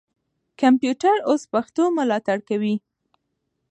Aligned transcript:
کمپیوټر 0.61 1.17
اوس 1.29 1.41
پښتو 1.53 1.83
ملاتړ 1.97 2.37
کوي. 2.49 2.75